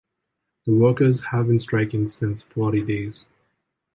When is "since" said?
2.07-2.41